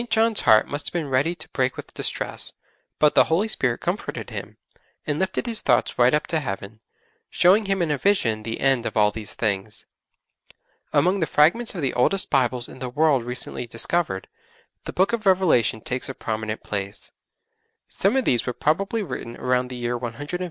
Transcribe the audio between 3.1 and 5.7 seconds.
the Holy Spirit comforted him, and lifted his